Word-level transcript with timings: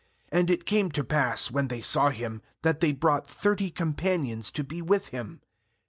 uAnd 0.31 0.49
it 0.49 0.65
came 0.65 0.89
to 0.89 1.03
pass, 1.03 1.51
when 1.51 1.67
they 1.67 1.79
saw 1.79 2.09
him, 2.09 2.41
that 2.63 2.79
they 2.79 2.91
brought 2.91 3.27
thirty 3.27 3.69
companions 3.69 4.49
to 4.49 4.63
be 4.63 4.81
with 4.81 5.09
him. 5.09 5.41